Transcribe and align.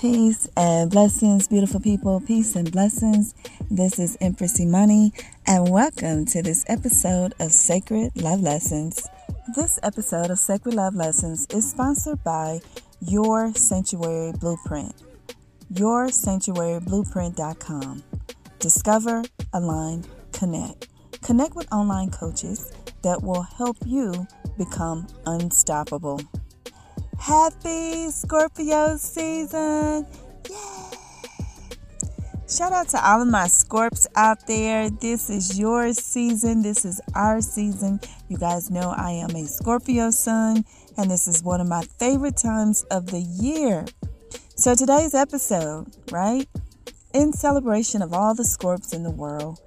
Peace 0.00 0.48
and 0.56 0.90
blessings, 0.92 1.48
beautiful 1.48 1.80
people. 1.80 2.20
Peace 2.20 2.54
and 2.54 2.70
blessings. 2.70 3.34
This 3.68 3.98
is 3.98 4.16
Empress 4.20 4.60
Imani, 4.60 5.12
and 5.44 5.72
welcome 5.72 6.24
to 6.26 6.40
this 6.40 6.64
episode 6.68 7.34
of 7.40 7.50
Sacred 7.50 8.12
Love 8.14 8.40
Lessons. 8.40 9.04
This 9.56 9.80
episode 9.82 10.30
of 10.30 10.38
Sacred 10.38 10.76
Love 10.76 10.94
Lessons 10.94 11.48
is 11.52 11.68
sponsored 11.68 12.22
by 12.22 12.60
Your 13.00 13.52
Sanctuary 13.54 14.30
Blueprint. 14.38 14.94
YourSanctuaryBlueprint.com. 15.74 18.04
Discover, 18.60 19.24
align, 19.52 20.04
connect. 20.30 20.86
Connect 21.22 21.56
with 21.56 21.66
online 21.72 22.10
coaches 22.10 22.70
that 23.02 23.20
will 23.20 23.42
help 23.42 23.76
you 23.84 24.28
become 24.56 25.08
unstoppable. 25.26 26.20
Happy 27.18 28.10
Scorpio 28.10 28.96
season! 28.96 30.06
Yay! 30.48 30.98
Shout 32.48 32.72
out 32.72 32.88
to 32.90 33.06
all 33.06 33.20
of 33.20 33.28
my 33.28 33.48
Scorps 33.48 34.06
out 34.14 34.46
there. 34.46 34.88
This 34.88 35.28
is 35.28 35.58
your 35.58 35.92
season. 35.92 36.62
This 36.62 36.84
is 36.84 37.00
our 37.14 37.40
season. 37.40 38.00
You 38.28 38.38
guys 38.38 38.70
know 38.70 38.94
I 38.96 39.10
am 39.10 39.30
a 39.30 39.44
Scorpio 39.46 40.10
sun, 40.10 40.64
and 40.96 41.10
this 41.10 41.26
is 41.26 41.42
one 41.42 41.60
of 41.60 41.66
my 41.66 41.82
favorite 41.98 42.36
times 42.36 42.84
of 42.84 43.06
the 43.06 43.20
year. 43.20 43.84
So, 44.54 44.74
today's 44.74 45.12
episode, 45.12 45.96
right, 46.12 46.48
in 47.12 47.32
celebration 47.32 48.00
of 48.00 48.14
all 48.14 48.34
the 48.34 48.44
Scorps 48.44 48.94
in 48.94 49.02
the 49.02 49.10
world, 49.10 49.60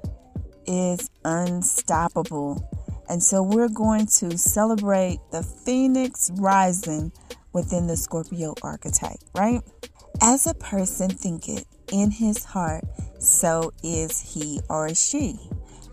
is 0.66 1.10
unstoppable. 1.26 2.68
And 3.10 3.22
so, 3.22 3.44
we're 3.44 3.70
going 3.70 4.08
to 4.20 4.38
celebrate 4.38 5.20
the 5.32 5.44
Phoenix 5.44 6.32
rising 6.36 7.12
within 7.54 7.88
the 7.88 7.98
Scorpio 7.98 8.56
archetype, 8.62 9.20
right? 9.36 9.62
As 10.22 10.48
a 10.48 10.54
person 10.54 11.10
thinketh 11.10 11.66
in 11.92 12.12
his 12.12 12.44
heart, 12.44 12.84
so 13.20 13.72
is 13.84 14.20
he 14.20 14.62
or 14.70 14.94
she. 14.94 15.40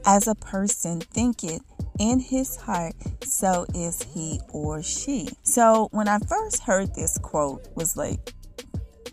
As 0.06 0.26
a 0.26 0.34
person 0.34 1.00
thinketh 1.00 1.62
in 1.98 2.20
his 2.20 2.56
heart, 2.56 2.94
so 3.24 3.66
is 3.74 4.02
he 4.02 4.40
or 4.52 4.82
she. 4.82 5.28
So 5.42 5.88
when 5.92 6.08
I 6.08 6.18
first 6.18 6.62
heard 6.62 6.94
this 6.94 7.18
quote 7.18 7.66
was 7.74 7.96
like 7.96 8.32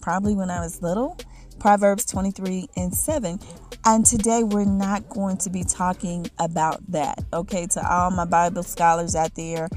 probably 0.02 0.36
when 0.36 0.52
I 0.52 0.60
was 0.60 0.82
little, 0.82 1.18
Proverbs 1.60 2.06
23 2.06 2.68
and 2.78 2.94
7. 2.94 3.40
And 3.88 4.06
today 4.06 4.44
we're 4.44 4.66
not 4.66 5.10
going 5.10 5.38
to 5.38 5.50
be 5.50 5.64
talking 5.64 6.28
about 6.40 6.80
that. 6.92 7.24
Okay, 7.34 7.68
to 7.68 7.92
all 7.92 8.12
my 8.12 8.26
Bible 8.26 8.64
scholars 8.64 9.16
out 9.16 9.36
there, 9.36 9.70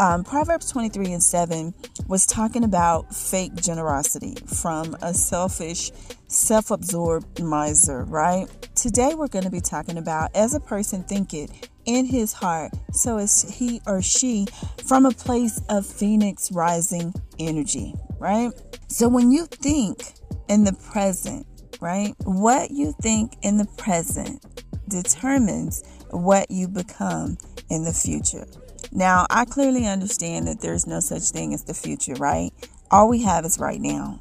um, 0.00 0.24
Proverbs 0.24 0.70
23 0.72 1.12
and 1.12 1.22
7 1.22 1.74
was 2.08 2.24
talking 2.24 2.64
about 2.64 3.14
fake 3.14 3.54
generosity 3.54 4.34
from 4.46 4.96
a 5.02 5.12
selfish, 5.12 5.92
self 6.26 6.70
absorbed 6.70 7.42
miser, 7.42 8.04
right? 8.04 8.46
Today 8.74 9.12
we're 9.14 9.28
going 9.28 9.44
to 9.44 9.50
be 9.50 9.60
talking 9.60 9.98
about 9.98 10.30
as 10.34 10.54
a 10.54 10.60
person 10.60 11.02
thinketh 11.04 11.68
in 11.84 12.06
his 12.06 12.32
heart, 12.32 12.72
so 12.92 13.18
is 13.18 13.42
he 13.42 13.82
or 13.86 14.00
she 14.00 14.46
from 14.86 15.04
a 15.04 15.10
place 15.10 15.60
of 15.68 15.84
phoenix 15.84 16.50
rising 16.50 17.12
energy, 17.38 17.94
right? 18.18 18.52
So 18.88 19.06
when 19.06 19.30
you 19.30 19.44
think 19.44 20.14
in 20.48 20.64
the 20.64 20.72
present, 20.90 21.46
right, 21.82 22.14
what 22.24 22.70
you 22.70 22.94
think 23.02 23.36
in 23.42 23.58
the 23.58 23.66
present 23.76 24.42
determines 24.88 25.84
what 26.10 26.50
you 26.50 26.68
become 26.68 27.36
in 27.68 27.84
the 27.84 27.92
future. 27.92 28.46
Now, 28.92 29.26
I 29.30 29.44
clearly 29.44 29.86
understand 29.86 30.46
that 30.48 30.60
there's 30.60 30.86
no 30.86 31.00
such 31.00 31.30
thing 31.30 31.54
as 31.54 31.64
the 31.64 31.74
future, 31.74 32.14
right? 32.14 32.50
All 32.90 33.08
we 33.08 33.22
have 33.22 33.44
is 33.44 33.58
right 33.58 33.80
now. 33.80 34.18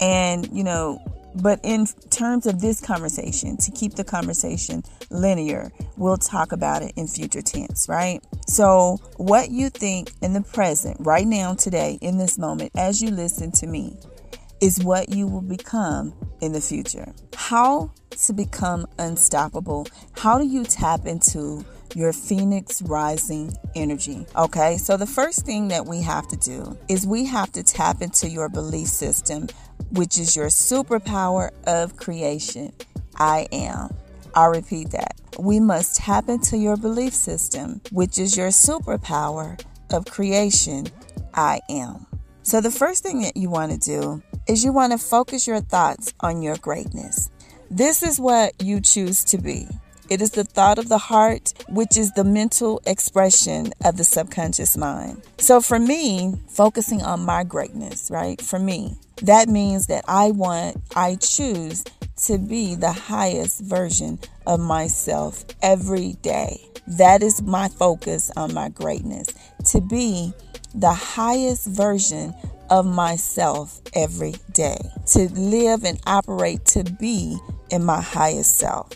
And, 0.00 0.48
you 0.52 0.64
know, 0.64 1.00
but 1.34 1.60
in 1.62 1.86
terms 2.10 2.46
of 2.46 2.60
this 2.60 2.80
conversation, 2.80 3.56
to 3.58 3.70
keep 3.70 3.94
the 3.94 4.04
conversation 4.04 4.82
linear, 5.10 5.70
we'll 5.96 6.16
talk 6.16 6.52
about 6.52 6.82
it 6.82 6.92
in 6.96 7.06
future 7.06 7.42
tense, 7.42 7.88
right? 7.88 8.20
So, 8.46 8.98
what 9.16 9.50
you 9.50 9.68
think 9.68 10.10
in 10.22 10.32
the 10.32 10.40
present, 10.40 10.96
right 11.00 11.26
now, 11.26 11.54
today, 11.54 11.98
in 12.00 12.18
this 12.18 12.38
moment, 12.38 12.72
as 12.76 13.02
you 13.02 13.10
listen 13.10 13.52
to 13.52 13.66
me, 13.66 13.96
is 14.60 14.82
what 14.82 15.10
you 15.10 15.26
will 15.26 15.42
become 15.42 16.12
in 16.40 16.52
the 16.52 16.60
future. 16.60 17.12
How 17.36 17.92
to 18.10 18.32
become 18.32 18.86
unstoppable? 18.98 19.86
How 20.16 20.38
do 20.38 20.46
you 20.46 20.64
tap 20.64 21.06
into 21.06 21.64
your 21.94 22.12
phoenix 22.12 22.82
rising 22.82 23.52
energy. 23.74 24.26
Okay, 24.36 24.76
so 24.76 24.96
the 24.96 25.06
first 25.06 25.44
thing 25.46 25.68
that 25.68 25.86
we 25.86 26.02
have 26.02 26.28
to 26.28 26.36
do 26.36 26.76
is 26.88 27.06
we 27.06 27.24
have 27.26 27.52
to 27.52 27.62
tap 27.62 28.02
into 28.02 28.28
your 28.28 28.48
belief 28.48 28.88
system, 28.88 29.48
which 29.90 30.18
is 30.18 30.36
your 30.36 30.46
superpower 30.46 31.50
of 31.66 31.96
creation. 31.96 32.72
I 33.16 33.48
am. 33.52 33.94
I'll 34.34 34.50
repeat 34.50 34.90
that. 34.90 35.20
We 35.38 35.60
must 35.60 35.96
tap 35.96 36.28
into 36.28 36.56
your 36.56 36.76
belief 36.76 37.14
system, 37.14 37.80
which 37.90 38.18
is 38.18 38.36
your 38.36 38.48
superpower 38.48 39.60
of 39.90 40.04
creation. 40.06 40.86
I 41.34 41.60
am. 41.68 42.06
So, 42.42 42.60
the 42.60 42.70
first 42.70 43.02
thing 43.02 43.20
that 43.22 43.36
you 43.36 43.50
want 43.50 43.72
to 43.72 43.78
do 43.78 44.22
is 44.48 44.64
you 44.64 44.72
want 44.72 44.92
to 44.92 44.98
focus 44.98 45.46
your 45.46 45.60
thoughts 45.60 46.14
on 46.20 46.42
your 46.42 46.56
greatness. 46.56 47.30
This 47.70 48.02
is 48.02 48.18
what 48.18 48.62
you 48.62 48.80
choose 48.80 49.22
to 49.24 49.38
be. 49.38 49.68
It 50.08 50.22
is 50.22 50.30
the 50.30 50.44
thought 50.44 50.78
of 50.78 50.88
the 50.88 50.98
heart, 50.98 51.52
which 51.68 51.98
is 51.98 52.12
the 52.12 52.24
mental 52.24 52.80
expression 52.86 53.72
of 53.84 53.98
the 53.98 54.04
subconscious 54.04 54.74
mind. 54.74 55.22
So 55.36 55.60
for 55.60 55.78
me, 55.78 56.34
focusing 56.48 57.02
on 57.02 57.26
my 57.26 57.44
greatness, 57.44 58.10
right? 58.10 58.40
For 58.40 58.58
me, 58.58 58.96
that 59.22 59.48
means 59.48 59.86
that 59.88 60.04
I 60.08 60.30
want, 60.30 60.78
I 60.96 61.16
choose 61.16 61.84
to 62.24 62.38
be 62.38 62.74
the 62.74 62.92
highest 62.92 63.60
version 63.60 64.18
of 64.46 64.60
myself 64.60 65.44
every 65.62 66.14
day. 66.22 66.64
That 66.86 67.22
is 67.22 67.42
my 67.42 67.68
focus 67.68 68.30
on 68.34 68.54
my 68.54 68.70
greatness. 68.70 69.28
To 69.72 69.82
be 69.82 70.32
the 70.74 70.92
highest 70.92 71.66
version 71.66 72.34
of 72.70 72.86
myself 72.86 73.80
every 73.94 74.36
day. 74.52 74.78
To 75.08 75.28
live 75.34 75.84
and 75.84 76.00
operate 76.06 76.64
to 76.66 76.84
be 76.84 77.36
in 77.70 77.84
my 77.84 78.00
highest 78.00 78.56
self. 78.56 78.90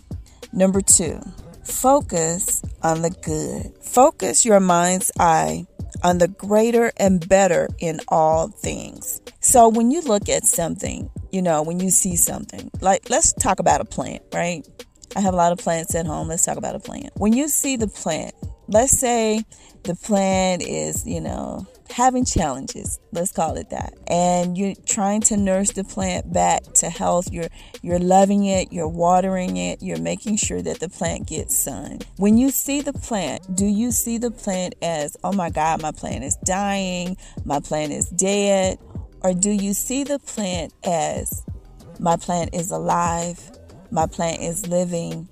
Number 0.52 0.80
two, 0.80 1.20
focus 1.64 2.62
on 2.82 3.02
the 3.02 3.10
good. 3.10 3.72
Focus 3.82 4.44
your 4.44 4.60
mind's 4.60 5.10
eye 5.18 5.66
on 6.02 6.18
the 6.18 6.28
greater 6.28 6.92
and 6.96 7.26
better 7.26 7.68
in 7.78 8.00
all 8.08 8.48
things. 8.48 9.20
So 9.40 9.68
when 9.68 9.90
you 9.90 10.02
look 10.02 10.28
at 10.28 10.44
something, 10.44 11.10
you 11.30 11.42
know, 11.42 11.62
when 11.62 11.80
you 11.80 11.90
see 11.90 12.16
something, 12.16 12.70
like 12.80 13.08
let's 13.08 13.32
talk 13.32 13.60
about 13.60 13.80
a 13.80 13.84
plant, 13.84 14.22
right? 14.34 14.66
I 15.16 15.20
have 15.20 15.34
a 15.34 15.36
lot 15.36 15.52
of 15.52 15.58
plants 15.58 15.94
at 15.94 16.06
home. 16.06 16.28
Let's 16.28 16.44
talk 16.44 16.56
about 16.56 16.74
a 16.74 16.80
plant. 16.80 17.10
When 17.16 17.32
you 17.32 17.48
see 17.48 17.76
the 17.76 17.88
plant, 17.88 18.34
let's 18.69 18.92
say 18.92 19.44
the 19.84 19.94
plant 19.94 20.62
is, 20.62 21.06
you 21.06 21.20
know, 21.20 21.66
having 21.92 22.25
challenges 22.25 22.98
let's 23.12 23.32
call 23.32 23.56
it 23.56 23.69
that 23.70 23.92
and 24.06 24.56
you're 24.56 24.75
trying 24.86 25.20
to 25.20 25.36
nurse 25.36 25.70
the 25.72 25.84
plant 25.84 26.32
back 26.32 26.62
to 26.72 26.88
health 26.88 27.30
you're 27.30 27.48
you're 27.82 27.98
loving 27.98 28.44
it 28.44 28.72
you're 28.72 28.88
watering 28.88 29.56
it 29.56 29.82
you're 29.82 30.00
making 30.00 30.36
sure 30.36 30.62
that 30.62 30.81
the 30.81 30.88
plant 30.88 31.28
gets 31.28 31.56
sun 31.56 31.98
when 32.16 32.38
you 32.38 32.50
see 32.50 32.81
the 32.81 32.92
plant 32.92 33.54
do 33.54 33.66
you 33.66 33.92
see 33.92 34.16
the 34.16 34.31
plant 34.31 34.75
as 34.81 35.16
oh 35.22 35.32
my 35.32 35.50
god 35.50 35.82
my 35.82 35.92
plant 35.92 36.25
is 36.25 36.36
dying 36.44 37.16
my 37.44 37.60
plant 37.60 37.92
is 37.92 38.08
dead 38.10 38.78
or 39.20 39.34
do 39.34 39.50
you 39.50 39.75
see 39.75 40.02
the 40.02 40.19
plant 40.19 40.72
as 40.84 41.44
my 42.00 42.16
plant 42.16 42.54
is 42.54 42.70
alive 42.70 43.38
my 43.91 44.06
plant 44.06 44.41
is 44.41 44.66
living 44.66 45.28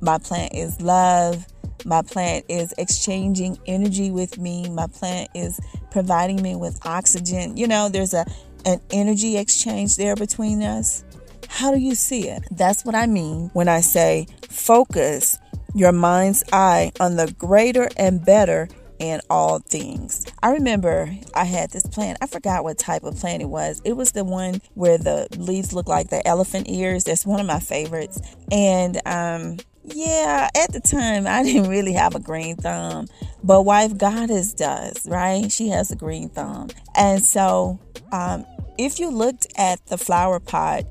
my 0.00 0.16
plant 0.16 0.54
is 0.54 0.80
love 0.80 1.46
my 1.84 2.02
plant 2.02 2.44
is 2.48 2.74
exchanging 2.76 3.58
energy 3.66 4.10
with 4.10 4.38
me. 4.38 4.68
My 4.68 4.86
plant 4.86 5.30
is 5.34 5.60
providing 5.90 6.42
me 6.42 6.56
with 6.56 6.84
oxygen. 6.86 7.56
You 7.56 7.66
know, 7.66 7.88
there's 7.88 8.14
a 8.14 8.26
an 8.64 8.80
energy 8.90 9.38
exchange 9.38 9.96
there 9.96 10.16
between 10.16 10.62
us. 10.62 11.04
How 11.48 11.72
do 11.72 11.78
you 11.78 11.94
see 11.94 12.28
it? 12.28 12.42
That's 12.50 12.84
what 12.84 12.94
I 12.94 13.06
mean 13.06 13.50
when 13.52 13.68
I 13.68 13.80
say 13.80 14.26
focus 14.48 15.38
your 15.74 15.92
mind's 15.92 16.44
eye 16.52 16.92
on 17.00 17.16
the 17.16 17.32
greater 17.38 17.88
and 17.96 18.24
better 18.24 18.68
in 18.98 19.20
all 19.30 19.60
things. 19.60 20.26
I 20.42 20.50
remember 20.50 21.14
I 21.34 21.44
had 21.44 21.70
this 21.70 21.86
plant. 21.86 22.18
I 22.20 22.26
forgot 22.26 22.64
what 22.64 22.78
type 22.78 23.04
of 23.04 23.16
plant 23.16 23.42
it 23.42 23.48
was. 23.48 23.80
It 23.84 23.92
was 23.92 24.12
the 24.12 24.24
one 24.24 24.60
where 24.74 24.98
the 24.98 25.28
leaves 25.36 25.72
look 25.72 25.88
like 25.88 26.08
the 26.08 26.26
elephant 26.26 26.68
ears. 26.68 27.04
That's 27.04 27.24
one 27.24 27.40
of 27.40 27.46
my 27.46 27.60
favorites. 27.60 28.20
And 28.50 29.00
um 29.06 29.58
yeah, 29.94 30.48
at 30.54 30.72
the 30.72 30.80
time 30.80 31.26
I 31.26 31.42
didn't 31.44 31.70
really 31.70 31.92
have 31.92 32.14
a 32.14 32.20
green 32.20 32.56
thumb, 32.56 33.06
but 33.42 33.62
wife 33.62 33.96
goddess 33.96 34.52
does, 34.52 35.06
right? 35.06 35.50
She 35.50 35.68
has 35.68 35.90
a 35.90 35.96
green 35.96 36.28
thumb. 36.28 36.68
And 36.96 37.24
so 37.24 37.78
um, 38.12 38.46
if 38.78 38.98
you 38.98 39.10
looked 39.10 39.46
at 39.56 39.84
the 39.86 39.98
flower 39.98 40.40
pot, 40.40 40.84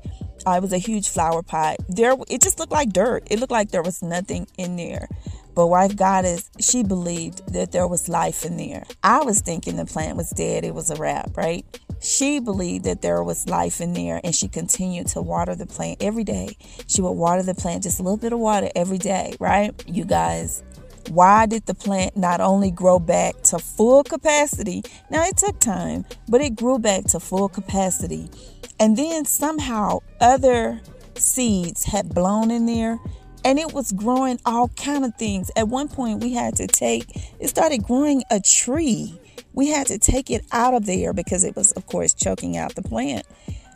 uh, 0.46 0.58
was 0.62 0.72
a 0.72 0.78
huge 0.78 1.08
flower 1.08 1.42
pot. 1.42 1.76
There, 1.88 2.14
it 2.28 2.40
just 2.40 2.58
looked 2.58 2.72
like 2.72 2.90
dirt. 2.90 3.26
It 3.30 3.40
looked 3.40 3.52
like 3.52 3.70
there 3.70 3.82
was 3.82 4.02
nothing 4.02 4.46
in 4.56 4.76
there. 4.76 5.08
But 5.54 5.66
wife 5.66 5.96
goddess, 5.96 6.50
she 6.60 6.84
believed 6.84 7.52
that 7.52 7.72
there 7.72 7.88
was 7.88 8.08
life 8.08 8.44
in 8.44 8.56
there. 8.56 8.84
I 9.02 9.24
was 9.24 9.40
thinking 9.40 9.76
the 9.76 9.84
plant 9.84 10.16
was 10.16 10.30
dead. 10.30 10.64
It 10.64 10.74
was 10.74 10.90
a 10.90 10.96
wrap, 10.96 11.36
right? 11.36 11.66
She 12.00 12.40
believed 12.40 12.84
that 12.84 13.02
there 13.02 13.22
was 13.22 13.48
life 13.48 13.80
in 13.80 13.92
there 13.92 14.20
and 14.22 14.34
she 14.34 14.48
continued 14.48 15.08
to 15.08 15.22
water 15.22 15.54
the 15.54 15.66
plant 15.66 16.02
every 16.02 16.24
day. 16.24 16.56
She 16.86 17.02
would 17.02 17.12
water 17.12 17.42
the 17.42 17.54
plant 17.54 17.82
just 17.82 18.00
a 18.00 18.02
little 18.02 18.18
bit 18.18 18.32
of 18.32 18.38
water 18.38 18.68
every 18.76 18.98
day, 18.98 19.34
right? 19.40 19.72
You 19.86 20.04
guys, 20.04 20.62
why 21.10 21.46
did 21.46 21.66
the 21.66 21.74
plant 21.74 22.16
not 22.16 22.40
only 22.40 22.70
grow 22.70 22.98
back 22.98 23.40
to 23.44 23.58
full 23.58 24.04
capacity? 24.04 24.82
Now 25.10 25.24
it 25.24 25.36
took 25.36 25.58
time, 25.58 26.04
but 26.28 26.40
it 26.40 26.56
grew 26.56 26.78
back 26.78 27.04
to 27.06 27.20
full 27.20 27.48
capacity. 27.48 28.30
And 28.78 28.96
then 28.96 29.24
somehow 29.24 30.00
other 30.20 30.80
seeds 31.16 31.84
had 31.84 32.14
blown 32.14 32.50
in 32.50 32.66
there 32.66 32.98
and 33.44 33.58
it 33.58 33.72
was 33.72 33.92
growing 33.92 34.38
all 34.44 34.68
kind 34.68 35.04
of 35.04 35.14
things. 35.16 35.50
At 35.56 35.68
one 35.68 35.88
point 35.88 36.22
we 36.22 36.32
had 36.32 36.56
to 36.56 36.66
take 36.66 37.04
it 37.40 37.48
started 37.48 37.82
growing 37.82 38.22
a 38.30 38.40
tree. 38.40 39.18
We 39.58 39.70
had 39.70 39.88
to 39.88 39.98
take 39.98 40.30
it 40.30 40.44
out 40.52 40.72
of 40.72 40.86
there 40.86 41.12
because 41.12 41.42
it 41.42 41.56
was 41.56 41.72
of 41.72 41.84
course 41.86 42.14
choking 42.14 42.56
out 42.56 42.76
the 42.76 42.82
plant. 42.82 43.26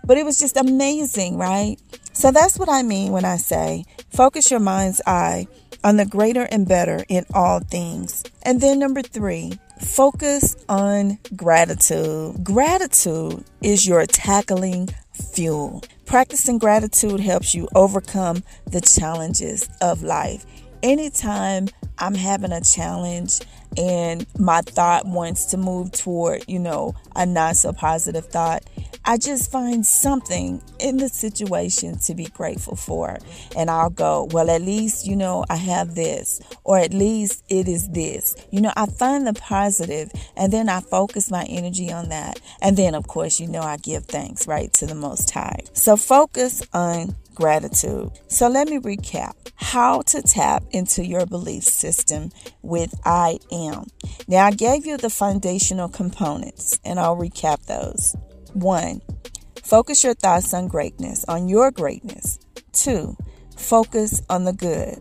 But 0.05 0.17
it 0.17 0.25
was 0.25 0.39
just 0.39 0.57
amazing, 0.57 1.39
right? 1.39 1.77
So 2.13 2.31
that's 2.31 2.57
what 2.57 2.69
I 2.69 2.85
mean 2.85 3.11
when 3.11 3.25
I 3.25 3.37
say 3.37 3.85
focus 4.11 4.49
your 4.49 4.61
mind's 4.61 5.01
eye 5.09 5.49
on 5.83 5.97
the 5.97 6.07
greater 6.07 6.47
and 6.53 6.69
better 6.69 7.05
in 7.09 7.27
all 7.35 7.59
things. 7.59 8.23
And 8.45 8.61
then 8.61 8.79
number 8.79 9.03
three, 9.03 9.59
focus 9.81 10.55
on 10.69 11.19
gratitude. 11.35 12.45
Gratitude 12.45 13.43
is 13.61 13.85
your 13.85 14.07
tackling 14.07 14.89
fuel. 15.35 15.83
Practicing 16.07 16.59
gratitude 16.59 17.19
helps 17.19 17.57
you 17.57 17.69
overcome 17.75 18.45
the 18.67 18.83
challenges 18.83 19.69
of 19.81 20.05
life. 20.05 20.47
Anytime 20.85 21.67
I'm 21.99 22.15
having 22.15 22.53
a 22.53 22.61
challenge 22.61 23.41
and 23.77 24.27
my 24.39 24.61
thought 24.61 25.07
wants 25.07 25.47
to 25.47 25.57
move 25.57 25.93
toward, 25.93 26.45
you 26.49 26.59
know, 26.59 26.95
a 27.17 27.27
not 27.27 27.57
so 27.57 27.73
positive 27.73 28.27
thought, 28.27 28.65
I 29.05 29.17
just 29.17 29.51
find 29.51 29.85
something 29.85 30.63
in 30.79 30.99
the 30.99 31.09
situation 31.09 31.99
to 32.01 32.15
be 32.15 32.27
grateful 32.27 32.77
for. 32.77 33.19
And 33.57 33.69
I'll 33.69 33.91
go, 33.91 34.29
well, 34.31 34.49
at 34.49 34.63
least, 34.63 35.07
you 35.07 35.17
know, 35.17 35.45
I 35.51 35.57
have 35.57 35.95
this, 35.95 36.41
or 36.63 36.79
at 36.79 36.95
least 36.95 37.43
it 37.49 37.67
is 37.67 37.89
this. 37.89 38.37
You 38.51 38.61
know, 38.61 38.73
I 38.77 38.87
find 38.87 39.27
the 39.27 39.35
positive 39.35 40.13
and 40.37 40.53
then 40.53 40.69
I 40.69 40.81
focus 40.81 41.31
my 41.31 41.45
energy 41.45 41.91
on 41.91 42.11
that. 42.11 42.41
And 42.61 42.77
then, 42.77 42.95
of 42.95 43.09
course, 43.09 43.41
you 43.41 43.49
know, 43.49 43.63
I 43.63 43.77
give 43.77 44.05
thanks, 44.05 44.47
right, 44.47 44.73
to 44.75 44.87
the 44.87 44.95
Most 44.95 45.31
High. 45.31 45.61
So 45.73 45.97
focus 45.97 46.63
on 46.73 47.17
gratitude. 47.35 48.11
So 48.29 48.49
let 48.49 48.69
me 48.69 48.79
recap 48.79 49.35
how 49.57 50.03
to 50.03 50.23
tap 50.23 50.65
into 50.71 51.05
your 51.05 51.27
belief 51.27 51.65
system 51.65 52.31
with 52.63 52.95
I 53.05 53.39
am. 53.51 53.87
Now, 54.29 54.47
I 54.47 54.51
gave 54.51 54.87
you 54.87 54.97
the 54.97 55.11
foundational 55.11 55.89
components, 55.89 56.79
and 56.85 56.99
I'll 56.99 57.17
recap 57.17 57.67
those. 57.67 58.17
One, 58.53 59.01
focus 59.63 60.05
your 60.05 60.15
thoughts 60.15 60.53
on 60.53 60.69
greatness, 60.69 61.25
on 61.27 61.49
your 61.49 61.71
greatness. 61.71 62.39
Two, 62.73 63.17
focus 63.57 64.23
on 64.29 64.45
the 64.45 64.53
good. 64.53 65.01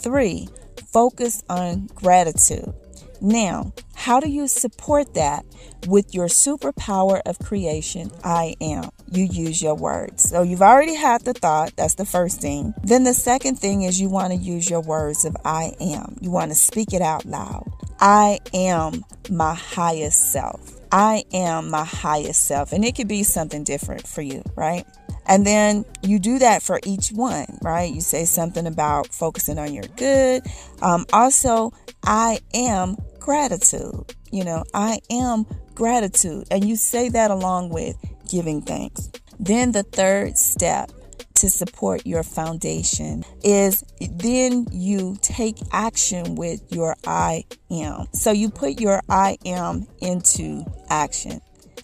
Three, 0.00 0.48
focus 0.92 1.42
on 1.48 1.86
gratitude. 1.94 2.72
Now, 3.20 3.72
how 3.94 4.20
do 4.20 4.28
you 4.28 4.48
support 4.48 5.14
that 5.14 5.46
with 5.86 6.14
your 6.14 6.26
superpower 6.26 7.22
of 7.24 7.38
creation? 7.38 8.10
I 8.22 8.54
am. 8.60 8.90
You 9.14 9.24
use 9.24 9.62
your 9.62 9.74
words. 9.74 10.28
So 10.28 10.42
you've 10.42 10.62
already 10.62 10.94
had 10.94 11.22
the 11.22 11.34
thought. 11.34 11.76
That's 11.76 11.94
the 11.94 12.04
first 12.04 12.40
thing. 12.40 12.74
Then 12.82 13.04
the 13.04 13.14
second 13.14 13.56
thing 13.58 13.82
is 13.82 14.00
you 14.00 14.10
want 14.10 14.32
to 14.32 14.38
use 14.38 14.68
your 14.68 14.80
words 14.80 15.24
of 15.24 15.36
I 15.44 15.74
am. 15.80 16.16
You 16.20 16.30
want 16.30 16.50
to 16.50 16.56
speak 16.56 16.92
it 16.92 17.02
out 17.02 17.24
loud. 17.24 17.70
I 18.00 18.40
am 18.52 19.04
my 19.30 19.54
highest 19.54 20.32
self. 20.32 20.80
I 20.90 21.24
am 21.32 21.70
my 21.70 21.84
highest 21.84 22.44
self. 22.46 22.72
And 22.72 22.84
it 22.84 22.96
could 22.96 23.08
be 23.08 23.22
something 23.22 23.64
different 23.64 24.06
for 24.06 24.22
you, 24.22 24.42
right? 24.56 24.84
And 25.26 25.46
then 25.46 25.84
you 26.02 26.18
do 26.18 26.38
that 26.40 26.62
for 26.62 26.80
each 26.84 27.10
one, 27.10 27.46
right? 27.62 27.92
You 27.92 28.00
say 28.00 28.24
something 28.24 28.66
about 28.66 29.08
focusing 29.08 29.58
on 29.58 29.72
your 29.72 29.84
good. 29.96 30.42
Um, 30.82 31.06
also, 31.12 31.72
I 32.04 32.40
am 32.52 32.96
gratitude. 33.18 34.14
You 34.30 34.44
know, 34.44 34.64
I 34.74 34.98
am 35.10 35.46
gratitude. 35.74 36.46
And 36.50 36.68
you 36.68 36.76
say 36.76 37.08
that 37.10 37.30
along 37.30 37.70
with 37.70 37.96
giving 38.28 38.62
thanks. 38.62 39.10
Then 39.38 39.72
the 39.72 39.82
third 39.82 40.38
step 40.38 40.90
to 41.34 41.48
support 41.50 42.06
your 42.06 42.22
foundation 42.22 43.24
is 43.42 43.84
then 44.00 44.66
you 44.70 45.16
take 45.20 45.56
action 45.72 46.36
with 46.36 46.60
your 46.72 46.96
I 47.06 47.44
am. 47.70 48.06
So 48.12 48.30
you 48.30 48.50
put 48.50 48.80
your 48.80 49.00
I 49.08 49.36
am 49.44 49.86
into 50.00 50.64
action. 50.88 51.40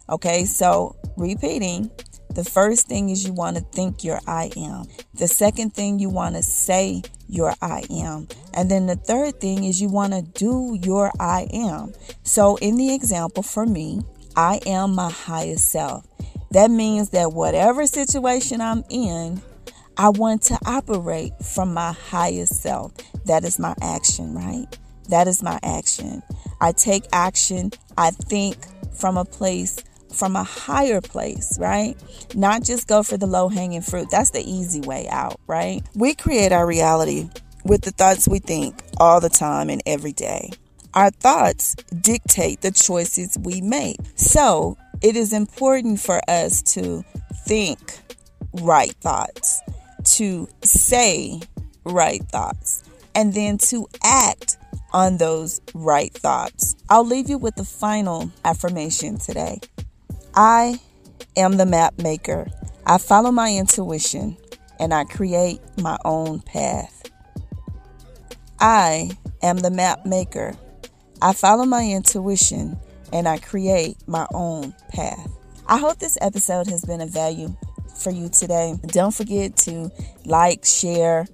Okay, 0.08 0.44
so 0.44 0.96
repeating, 1.16 1.90
the 2.30 2.44
first 2.44 2.86
thing 2.86 3.10
is 3.10 3.26
you 3.26 3.32
want 3.32 3.56
to 3.56 3.62
think 3.62 4.04
your 4.04 4.20
I 4.26 4.50
am. 4.56 4.86
The 5.14 5.26
second 5.26 5.74
thing 5.74 5.98
you 5.98 6.10
want 6.10 6.36
to 6.36 6.42
say 6.42 7.02
your 7.28 7.54
I 7.60 7.82
am. 7.90 8.28
And 8.54 8.70
then 8.70 8.86
the 8.86 8.96
third 8.96 9.40
thing 9.40 9.64
is 9.64 9.80
you 9.80 9.88
want 9.88 10.12
to 10.12 10.22
do 10.22 10.78
your 10.82 11.10
I 11.18 11.48
am. 11.52 11.92
So 12.22 12.56
in 12.56 12.76
the 12.76 12.94
example 12.94 13.42
for 13.42 13.66
me, 13.66 14.02
I 14.36 14.60
am 14.64 14.94
my 14.94 15.10
highest 15.10 15.70
self. 15.70 16.06
That 16.52 16.70
means 16.70 17.10
that 17.10 17.32
whatever 17.32 17.86
situation 17.86 18.60
I'm 18.60 18.84
in, 18.90 19.40
I 19.96 20.08
want 20.08 20.42
to 20.42 20.58
operate 20.66 21.32
from 21.44 21.74
my 21.74 21.92
highest 21.92 22.62
self. 22.62 22.92
That 23.26 23.44
is 23.44 23.58
my 23.58 23.74
action, 23.80 24.34
right? 24.34 24.66
That 25.08 25.28
is 25.28 25.42
my 25.42 25.60
action. 25.62 26.22
I 26.60 26.72
take 26.72 27.04
action. 27.12 27.72
I 27.96 28.10
think 28.10 28.56
from 28.92 29.16
a 29.16 29.24
place, 29.24 29.76
from 30.12 30.36
a 30.36 30.42
higher 30.42 31.00
place, 31.00 31.58
right? 31.58 31.96
Not 32.34 32.64
just 32.64 32.88
go 32.88 33.02
for 33.02 33.16
the 33.16 33.26
low 33.26 33.48
hanging 33.48 33.82
fruit. 33.82 34.08
That's 34.10 34.30
the 34.30 34.42
easy 34.42 34.80
way 34.80 35.08
out, 35.08 35.38
right? 35.46 35.82
We 35.94 36.14
create 36.14 36.52
our 36.52 36.66
reality 36.66 37.28
with 37.64 37.82
the 37.82 37.90
thoughts 37.90 38.26
we 38.26 38.38
think 38.38 38.82
all 38.98 39.20
the 39.20 39.28
time 39.28 39.70
and 39.70 39.82
every 39.86 40.12
day. 40.12 40.50
Our 40.94 41.10
thoughts 41.10 41.76
dictate 42.00 42.62
the 42.62 42.72
choices 42.72 43.38
we 43.40 43.60
make. 43.60 43.98
So 44.16 44.76
it 45.02 45.16
is 45.16 45.32
important 45.32 46.00
for 46.00 46.20
us 46.28 46.62
to 46.74 47.04
think 47.46 47.98
right 48.54 48.94
thoughts, 49.00 49.62
to 50.04 50.48
say 50.62 51.40
right 51.84 52.22
thoughts, 52.24 52.84
and 53.14 53.32
then 53.32 53.58
to 53.58 53.86
act 54.02 54.56
on 54.92 55.16
those 55.16 55.60
right 55.74 56.12
thoughts. 56.12 56.74
I'll 56.88 57.06
leave 57.06 57.30
you 57.30 57.38
with 57.38 57.54
the 57.54 57.64
final 57.64 58.30
affirmation 58.44 59.18
today. 59.18 59.60
I 60.34 60.80
am 61.36 61.56
the 61.56 61.66
map 61.66 61.98
maker. 61.98 62.48
I 62.86 62.98
follow 62.98 63.30
my 63.30 63.54
intuition 63.54 64.36
and 64.78 64.92
I 64.92 65.04
create 65.04 65.60
my 65.78 65.96
own 66.04 66.40
path. 66.40 67.10
I 68.58 69.10
am 69.42 69.58
the 69.58 69.70
map 69.70 70.06
maker. 70.06 70.54
I 71.22 71.32
follow 71.32 71.64
my 71.64 71.84
intuition 71.84 72.78
and 73.12 73.28
I 73.28 73.38
create 73.38 73.96
my 74.06 74.26
own 74.32 74.74
path. 74.90 75.30
I 75.66 75.78
hope 75.78 75.98
this 75.98 76.18
episode 76.20 76.66
has 76.68 76.84
been 76.84 77.00
of 77.00 77.10
value 77.10 77.54
for 77.96 78.10
you 78.10 78.28
today. 78.28 78.74
Don't 78.86 79.14
forget 79.14 79.56
to 79.58 79.90
like, 80.24 80.64
share, 80.64 81.26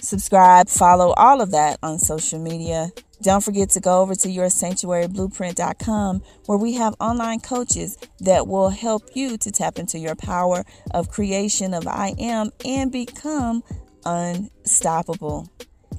subscribe, 0.00 0.68
follow 0.68 1.12
all 1.16 1.40
of 1.40 1.52
that 1.52 1.78
on 1.82 1.98
social 1.98 2.38
media. 2.40 2.90
Don't 3.22 3.42
forget 3.42 3.70
to 3.70 3.80
go 3.80 4.02
over 4.02 4.14
to 4.16 4.28
yoursanctuaryblueprint.com 4.28 6.22
where 6.46 6.58
we 6.58 6.74
have 6.74 6.94
online 7.00 7.40
coaches 7.40 7.96
that 8.20 8.46
will 8.46 8.68
help 8.68 9.02
you 9.14 9.38
to 9.38 9.50
tap 9.50 9.78
into 9.78 9.98
your 9.98 10.14
power 10.14 10.64
of 10.90 11.08
creation 11.08 11.72
of 11.72 11.86
I 11.86 12.14
am 12.18 12.50
and 12.64 12.92
become 12.92 13.62
unstoppable. 14.04 15.48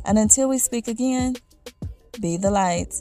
And 0.06 0.20
until 0.20 0.50
we 0.50 0.60
speak 0.60 0.88
again, 0.88 1.36
be 2.22 2.38
the 2.38 2.51
light 2.51 2.94